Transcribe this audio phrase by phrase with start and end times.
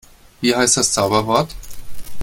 [0.41, 1.53] Wie heißt das Zauberwort?